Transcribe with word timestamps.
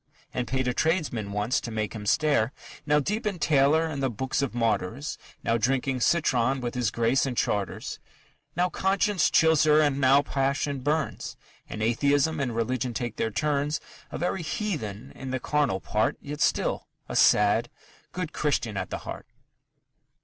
And 0.33 0.47
paid 0.47 0.67
a 0.67 0.73
tradesman 0.73 1.31
once, 1.31 1.61
to 1.61 1.69
make 1.69 1.93
him 1.93 2.07
stare;... 2.07 2.51
Now 2.87 2.99
deep 2.99 3.27
in 3.27 3.37
Taylor 3.37 3.85
and 3.85 4.01
the 4.01 4.09
Book 4.09 4.33
of 4.41 4.55
Martyrs, 4.55 5.19
Now 5.43 5.59
drinking 5.59 5.99
citron 5.99 6.59
with 6.59 6.73
his 6.73 6.89
Grace 6.89 7.27
and 7.27 7.37
Chartres; 7.37 7.99
Now 8.55 8.67
conscience 8.67 9.29
chills 9.29 9.61
her 9.65 9.79
and 9.79 10.01
now 10.01 10.23
passion 10.23 10.79
burns; 10.79 11.37
And 11.69 11.83
atheism 11.83 12.39
and 12.39 12.55
religion 12.55 12.95
take 12.95 13.17
their 13.17 13.29
turns; 13.29 13.79
A 14.09 14.17
very 14.17 14.41
heathen 14.41 15.11
in 15.11 15.29
the 15.29 15.39
carnal 15.39 15.79
part, 15.79 16.17
Yet 16.19 16.41
still 16.41 16.87
a 17.07 17.15
sad, 17.15 17.69
good 18.11 18.33
Christian 18.33 18.77
at 18.77 18.89
the 18.89 18.97
heart. 19.05 19.27